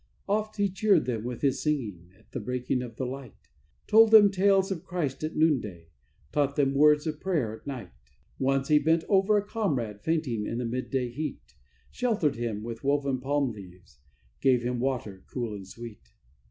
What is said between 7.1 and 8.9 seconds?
prayer at night. Once he